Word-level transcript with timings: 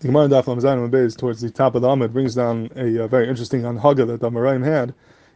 The 0.00 0.08
Gemara 0.08 0.26
in 0.26 0.30
Daf 0.30 0.46
Lam 0.46 0.90
Beis 0.90 1.16
towards 1.16 1.40
the 1.40 1.48
top 1.48 1.74
of 1.74 1.80
the 1.80 1.88
Amid 1.88 2.12
brings 2.12 2.34
down 2.34 2.68
a, 2.76 2.96
a 2.98 3.08
very 3.08 3.30
interesting 3.30 3.62
anhaga 3.62 4.06
that 4.06 4.20
the 4.20 4.30
Amoraim 4.30 4.62
had. 4.62 4.92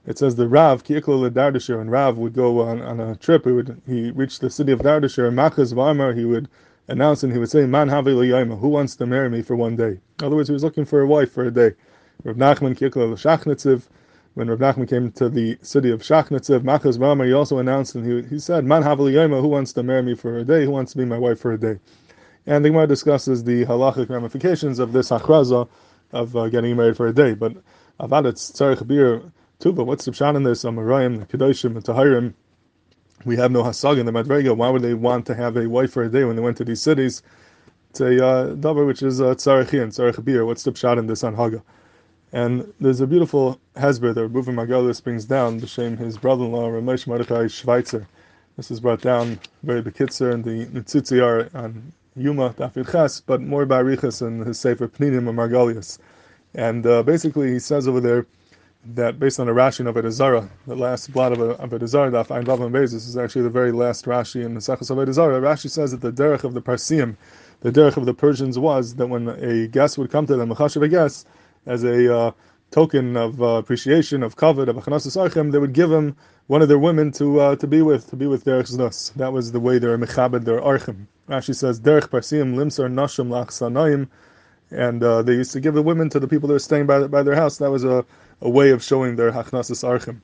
It 0.07 0.19
says 0.19 0.37
the 0.37 0.49
Rav 0.49 0.85
Kiikla 0.85 1.31
Dardashir 1.31 1.81
and 1.81 1.91
Rav 1.91 2.19
would 2.19 2.35
go 2.35 2.61
on, 2.61 2.83
on 2.83 3.01
a 3.01 3.17
trip. 3.17 3.47
He 3.47 3.53
would 3.53 3.81
he 3.87 4.11
reached 4.11 4.43
the 4.43 4.51
city 4.51 4.71
of 4.71 4.81
Dardashir 4.81 5.27
and 5.29 5.39
Machaz 5.39 5.73
Varmar. 5.73 6.15
He 6.15 6.27
would 6.27 6.47
announce 6.89 7.23
and 7.23 7.33
he 7.33 7.39
would 7.39 7.49
say, 7.49 7.65
"Man 7.65 7.89
Havi 7.89 8.59
Who 8.61 8.69
wants 8.69 8.97
to 8.97 9.07
marry 9.07 9.31
me 9.31 9.41
for 9.41 9.57
one 9.57 9.77
day?" 9.77 9.99
In 10.19 10.27
other 10.27 10.37
words, 10.37 10.51
he 10.51 10.53
was 10.53 10.63
looking 10.63 10.85
for 10.85 11.01
a 11.01 11.07
wife 11.07 11.33
for 11.33 11.45
a 11.45 11.51
day. 11.51 11.73
Rav 12.23 12.37
Nachman 12.37 12.77
Kiikla. 12.77 13.83
When 14.35 14.51
Rav 14.51 14.59
Nachman 14.59 14.87
came 14.87 15.11
to 15.13 15.31
the 15.31 15.57
city 15.63 15.91
of 15.91 16.03
Shachnitziv, 16.03 16.61
Machaz 16.61 16.99
Varmar, 16.99 17.25
he 17.25 17.33
also 17.33 17.57
announced 17.57 17.95
and 17.95 18.05
he, 18.05 18.29
he 18.29 18.39
said, 18.39 18.67
"Man 18.67 18.83
Havi 18.83 19.41
Who 19.41 19.49
wants 19.49 19.73
to 19.73 19.83
marry 19.83 20.03
me 20.03 20.15
for 20.15 20.37
a 20.37 20.45
day? 20.45 20.67
Who 20.67 20.71
wants 20.71 20.93
to 20.93 20.99
be 20.99 21.07
my 21.07 21.19
wife 21.19 21.41
for 21.41 21.53
a 21.53 21.59
day?" 21.59 21.79
And 22.47 22.65
the 22.65 22.71
Gemara 22.71 22.87
discusses 22.87 23.45
the 23.45 23.65
halachic 23.67 24.09
ramifications 24.09 24.79
of 24.79 24.93
this 24.93 25.11
achraza 25.11 25.69
of 26.13 26.37
uh, 26.37 26.49
getting 26.49 26.77
married 26.77 26.97
for 26.97 27.07
a 27.07 27.13
day. 27.13 27.35
But 27.35 27.55
about 27.99 28.27
it's 28.27 28.51
tzarech 28.51 28.87
bir 28.87 29.23
tuba. 29.59 29.85
What's 29.85 30.05
the 30.05 30.11
pshat 30.11 30.37
in 30.37 30.43
this? 30.43 30.65
Amarayim, 30.65 31.27
kedoshim, 31.29 31.77
and 31.77 31.85
tahirim. 31.85 32.35
We 33.25 33.37
have 33.37 33.53
no 33.53 33.63
hasag 33.63 33.99
in 33.99 34.07
the 34.07 34.13
madrega. 34.13 34.57
Why 34.57 34.71
would 34.71 34.83
they 34.83 34.95
want 34.95 35.27
to 35.27 35.35
have 35.35 35.57
a 35.57 35.69
wife 35.69 35.93
for 35.93 36.03
a 36.03 36.09
day 36.09 36.25
when 36.25 36.37
they 36.37 36.43
went 36.43 36.57
to 36.57 36.65
these 36.65 36.81
cities? 36.81 37.23
It's 37.91 38.01
a 38.01 38.25
uh, 38.25 38.47
davar 38.55 38.87
which 38.87 39.03
is 39.03 39.21
uh, 39.21 39.35
tzarechin, 39.35 39.89
tzarech 39.89 40.25
bir. 40.25 40.47
What's 40.47 40.63
the 40.63 40.73
pshat 40.73 40.99
in 40.99 41.07
this 41.07 41.23
on 41.23 41.35
haga? 41.35 41.63
And 42.33 42.73
there's 42.81 43.01
a 43.01 43.07
beautiful 43.07 43.61
hezber 43.77 44.15
that 44.15 44.33
Reuven 44.33 44.55
Margalis 44.55 45.03
brings 45.03 45.25
down, 45.25 45.59
the 45.59 45.67
shame 45.67 45.97
his 45.97 46.17
brother-in-law, 46.17 46.71
Ramesh 46.71 47.07
Mordechai 47.07 47.49
Schweitzer. 47.49 48.07
This 48.57 48.71
is 48.71 48.79
brought 48.79 49.01
down 49.01 49.41
very 49.65 49.83
bekitzer 49.83 50.33
in 50.33 50.43
the 50.43 50.67
Nitzitziyar 50.67 51.53
on 51.55 51.93
Yuma 52.17 52.51
Dafid 52.51 52.91
Ches, 52.91 53.21
but 53.21 53.41
more 53.41 53.65
Barichas 53.65 54.27
in 54.27 54.41
his 54.41 54.59
Sefer 54.59 54.89
Pninim 54.89 55.29
and 55.29 55.39
Margalius. 55.39 55.99
And 56.55 56.85
uh, 56.87 57.03
basically, 57.03 57.53
he 57.53 57.59
says 57.59 57.87
over 57.87 58.01
there 58.01 58.27
that 58.85 59.21
based 59.21 59.39
on 59.39 59.47
the 59.47 59.53
Rashi 59.53 59.87
of 59.87 59.95
Avodah 59.95 60.11
Zarah, 60.11 60.49
the 60.67 60.75
last 60.75 61.13
blot 61.13 61.33
of 61.33 61.39
Avodah 61.39 61.87
Zarah, 61.87 62.11
Daf 62.11 62.31
Ein 62.31 62.45
Vav 62.45 62.59
Bezis, 62.59 62.95
is 62.95 63.17
actually 63.17 63.43
the 63.43 63.51
very 63.51 63.71
last 63.71 64.07
Rashi 64.07 64.45
in 64.45 64.55
the 64.55 64.61
Sechas 64.61 64.91
of 64.91 64.97
Avodah 64.97 65.13
Zarah. 65.13 65.41
Rashi 65.41 65.71
says 65.71 65.93
that 65.93 66.01
the 66.01 66.11
derech 66.11 66.43
of 66.43 66.55
the 66.55 66.63
Parsiim, 66.63 67.17
the 67.61 67.71
derech 67.71 67.97
of 67.97 68.07
the 68.07 68.15
Persians 68.15 68.59
was 68.59 68.95
that 68.97 69.07
when 69.07 69.29
a 69.29 69.69
guest 69.69 69.97
would 69.99 70.11
come 70.11 70.27
to 70.27 70.37
them, 70.37 70.51
a 70.51 70.55
chashav 70.57 70.83
a 70.83 70.89
guest, 70.89 71.29
as 71.67 71.85
a 71.85 72.17
uh, 72.17 72.33
token 72.71 73.17
of 73.17 73.41
uh, 73.41 73.47
appreciation, 73.47 74.23
of 74.23 74.37
kavod, 74.37 74.69
of 74.69 74.77
achanasas 74.77 75.17
archem, 75.17 75.53
they 75.53 75.59
would 75.59 75.75
give 75.75 75.93
him 75.93 76.17
one 76.49 76.63
of 76.63 76.69
their 76.69 76.79
women 76.79 77.13
to 77.13 77.39
uh, 77.39 77.57
to 77.57 77.67
be 77.69 77.83
with, 77.83 78.11
to 78.11 78.17
be 78.17 78.27
with 78.27 78.45
derech 78.45 78.75
znus. 78.75 79.13
That 79.15 79.33
was 79.33 79.53
the 79.53 79.61
way 79.61 79.79
they 79.79 79.87
were 79.87 79.99
mechabed 79.99 80.45
their 80.45 80.61
archem. 80.61 81.07
Rashi 81.31 81.55
says 81.55 81.81
derech 81.81 82.09
parsim 82.09 82.57
limsar 82.57 82.93
nashim 82.93 83.29
lachsanayim, 83.29 84.09
and 84.73 85.03
uh, 85.03 85.23
they 85.23 85.35
used 85.35 85.53
to 85.53 85.61
give 85.61 85.75
the 85.75 85.83
women 85.83 86.11
to 86.11 86.19
the 86.19 86.27
people 86.27 86.49
that 86.49 86.55
were 86.55 86.59
staying 86.59 86.87
by, 86.87 87.07
by 87.07 87.23
their 87.23 87.37
house. 87.37 87.59
That 87.59 87.71
was 87.71 87.85
a, 87.85 88.05
a 88.41 88.51
way 88.51 88.71
of 88.71 88.83
showing 88.83 89.15
their 89.15 89.31
hachnasas 89.31 89.85
archem. 89.85 90.21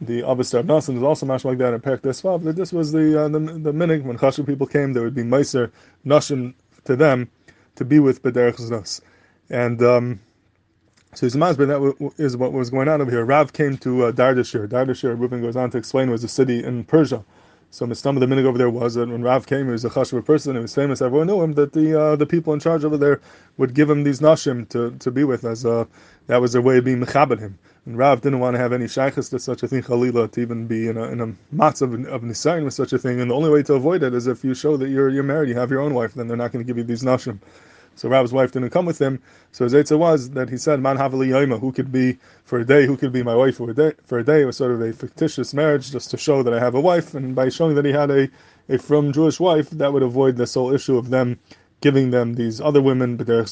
The 0.00 0.22
Avastar 0.22 0.64
Nasan 0.64 0.96
is 0.96 1.02
also 1.02 1.26
much 1.26 1.44
like 1.44 1.58
that 1.58 1.74
in 1.74 1.80
Perk 1.80 2.02
Desvav, 2.02 2.42
that 2.44 2.56
this 2.56 2.72
was 2.72 2.90
the 2.90 3.24
uh, 3.24 3.28
the, 3.28 3.38
the 3.38 3.72
minig, 3.72 4.02
when 4.02 4.18
Chashu 4.18 4.44
people 4.44 4.66
came, 4.66 4.92
there 4.92 5.04
would 5.04 5.14
be 5.14 5.22
Meiser 5.22 5.70
Nashim 6.04 6.54
to 6.84 6.96
them 6.96 7.30
to 7.76 7.84
be 7.84 8.00
with 8.00 8.22
Bederech 8.22 8.56
Znus. 8.56 9.00
And 9.50 9.80
um, 9.82 10.20
so 11.14 11.26
his 11.26 11.36
masber 11.36 11.66
that 11.66 12.12
is 12.18 12.36
what 12.36 12.52
was 12.52 12.70
going 12.70 12.88
on 12.88 13.00
over 13.00 13.10
here. 13.10 13.24
Rav 13.24 13.52
came 13.52 13.76
to 13.78 14.06
uh, 14.06 14.12
Dardashir. 14.12 14.68
Dardashir, 14.68 15.40
goes 15.40 15.56
on 15.56 15.70
to 15.70 15.78
explain, 15.78 16.10
was 16.10 16.24
a 16.24 16.28
city 16.28 16.62
in 16.62 16.84
Persia. 16.84 17.24
So 17.70 17.86
Mistam 17.86 18.14
of 18.14 18.20
the 18.20 18.26
minig 18.26 18.46
over 18.46 18.56
there 18.56 18.70
was 18.70 18.94
that 18.94 19.10
when 19.10 19.22
Rav 19.22 19.46
came, 19.46 19.66
he 19.66 19.72
was 19.72 19.84
a 19.84 19.90
chashuv 19.90 20.24
person. 20.24 20.56
He 20.56 20.62
was 20.62 20.74
famous. 20.74 21.02
Everyone 21.02 21.26
knew 21.26 21.42
him. 21.42 21.52
That 21.52 21.74
the 21.74 22.00
uh, 22.00 22.16
the 22.16 22.24
people 22.24 22.54
in 22.54 22.60
charge 22.60 22.82
over 22.82 22.96
there 22.96 23.20
would 23.58 23.74
give 23.74 23.90
him 23.90 24.04
these 24.04 24.20
nashim 24.20 24.66
to, 24.70 24.92
to 24.92 25.10
be 25.10 25.22
with, 25.22 25.44
as 25.44 25.66
uh, 25.66 25.84
that 26.28 26.40
was 26.40 26.52
their 26.54 26.62
way 26.62 26.78
of 26.78 26.84
being 26.84 26.98
mechabed 26.98 27.38
him. 27.38 27.58
And 27.84 27.98
Rav 27.98 28.22
didn't 28.22 28.40
want 28.40 28.54
to 28.54 28.58
have 28.58 28.72
any 28.72 28.86
shaykhs 28.86 29.28
to 29.28 29.38
such 29.38 29.62
a 29.62 29.68
thing, 29.68 29.82
Khalila, 29.82 30.30
to 30.32 30.40
even 30.40 30.66
be 30.66 30.88
in 30.88 30.96
a 30.96 31.04
in 31.04 31.20
a 31.20 31.34
matz 31.52 31.82
of, 31.82 31.92
of 31.92 32.22
nisayin 32.22 32.64
with 32.64 32.72
such 32.72 32.94
a 32.94 32.98
thing. 32.98 33.20
And 33.20 33.30
the 33.30 33.34
only 33.34 33.50
way 33.50 33.62
to 33.64 33.74
avoid 33.74 34.02
it 34.02 34.14
is 34.14 34.26
if 34.26 34.44
you 34.44 34.54
show 34.54 34.78
that 34.78 34.88
you're 34.88 35.10
you're 35.10 35.22
married, 35.22 35.50
you 35.50 35.54
have 35.56 35.70
your 35.70 35.80
own 35.80 35.92
wife, 35.92 36.14
then 36.14 36.26
they're 36.26 36.38
not 36.38 36.52
going 36.52 36.64
to 36.64 36.66
give 36.66 36.78
you 36.78 36.84
these 36.84 37.02
nashim. 37.02 37.38
So 37.98 38.08
Rab's 38.08 38.32
wife 38.32 38.52
didn't 38.52 38.70
come 38.70 38.86
with 38.86 39.00
him. 39.00 39.20
So 39.50 39.64
his 39.64 39.74
answer 39.74 39.98
was 39.98 40.30
that 40.30 40.48
he 40.48 40.56
said, 40.56 40.78
Man 40.80 40.96
havali 40.96 41.28
yoima, 41.28 41.58
who 41.58 41.72
could 41.72 41.90
be 41.90 42.16
for 42.44 42.60
a 42.60 42.64
day, 42.64 42.86
who 42.86 42.96
could 42.96 43.12
be 43.12 43.24
my 43.24 43.34
wife 43.34 43.56
for 43.56 43.70
a 43.70 43.74
day 43.74 43.92
for 44.04 44.20
a 44.20 44.24
day. 44.24 44.42
It 44.42 44.44
was 44.44 44.56
sort 44.56 44.70
of 44.70 44.80
a 44.80 44.92
fictitious 44.92 45.52
marriage 45.52 45.90
just 45.90 46.08
to 46.12 46.16
show 46.16 46.44
that 46.44 46.54
I 46.54 46.60
have 46.60 46.76
a 46.76 46.80
wife, 46.80 47.14
and 47.14 47.34
by 47.34 47.48
showing 47.48 47.74
that 47.74 47.84
he 47.84 47.90
had 47.90 48.12
a, 48.12 48.28
a 48.68 48.78
from 48.78 49.12
Jewish 49.12 49.40
wife, 49.40 49.70
that 49.70 49.92
would 49.92 50.04
avoid 50.04 50.36
this 50.36 50.54
whole 50.54 50.72
issue 50.72 50.96
of 50.96 51.10
them 51.10 51.40
giving 51.80 52.12
them 52.12 52.34
these 52.34 52.60
other 52.60 52.80
women, 52.80 53.16
they're 53.16 53.44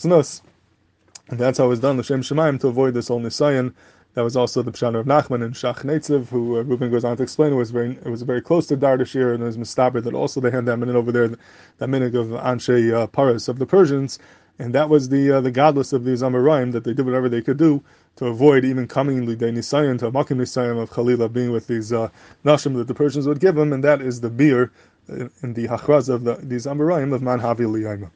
and 1.28 1.40
that's 1.40 1.58
how 1.58 1.64
it 1.64 1.68
was 1.68 1.80
done, 1.80 1.98
L'Shem 1.98 2.22
Shemaim, 2.22 2.60
to 2.60 2.68
avoid 2.68 2.94
this 2.94 3.08
whole 3.08 3.20
Nisayan. 3.20 3.74
That 4.16 4.24
was 4.24 4.34
also 4.34 4.62
the 4.62 4.72
Pshan 4.72 4.98
of 4.98 5.04
Nachman 5.04 5.44
and 5.44 5.52
Shach 5.52 5.84
Neitziv, 5.84 6.28
who 6.28 6.56
uh, 6.56 6.62
Reuben 6.62 6.90
goes 6.90 7.04
on 7.04 7.18
to 7.18 7.22
explain. 7.22 7.54
Was 7.54 7.70
very, 7.70 7.98
it 8.02 8.08
was 8.08 8.22
very 8.22 8.40
close 8.40 8.66
to 8.68 8.74
Dardashir, 8.76 9.34
and 9.34 9.42
it 9.42 9.46
was 9.46 9.58
Mistaber 9.58 10.02
that 10.02 10.14
also 10.14 10.40
they 10.40 10.50
had 10.50 10.64
that 10.64 10.78
minute 10.78 10.96
over 10.96 11.12
there, 11.12 11.28
that 11.76 11.88
minute 11.88 12.14
of 12.14 12.28
Anshe 12.28 12.94
uh, 12.94 13.06
Paras 13.08 13.46
of 13.46 13.58
the 13.58 13.66
Persians, 13.66 14.18
and 14.58 14.74
that 14.74 14.88
was 14.88 15.10
the 15.10 15.32
uh, 15.32 15.42
the 15.42 15.50
godless 15.50 15.92
of 15.92 16.04
these 16.04 16.22
Amoraim 16.22 16.72
that 16.72 16.84
they 16.84 16.94
did 16.94 17.04
whatever 17.04 17.28
they 17.28 17.42
could 17.42 17.58
do 17.58 17.84
to 18.16 18.24
avoid 18.24 18.64
even 18.64 18.88
coming 18.88 19.26
Lidei 19.26 19.52
Nisayan 19.52 19.98
to 19.98 20.10
Makim 20.10 20.38
Nisayan 20.38 20.80
of 20.80 20.88
Khalila 20.88 21.30
being 21.30 21.52
with 21.52 21.66
these 21.66 21.92
uh, 21.92 22.08
Nashim 22.42 22.74
that 22.76 22.88
the 22.88 22.94
Persians 22.94 23.26
would 23.26 23.40
give 23.40 23.56
them, 23.56 23.70
and 23.70 23.84
that 23.84 24.00
is 24.00 24.22
the 24.22 24.30
beer 24.30 24.72
uh, 25.10 25.28
in 25.42 25.52
the 25.52 25.68
Hachraz 25.68 26.08
of 26.08 26.24
the, 26.24 26.36
these 26.36 26.64
Amoraim 26.64 27.12
of 27.12 27.20
Man 27.20 27.40
Havi 27.40 27.66
Liyayma. 27.66 28.10